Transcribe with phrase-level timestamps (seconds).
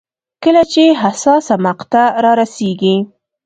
[0.43, 2.95] کله چې حساسه مقطعه رارسېږي.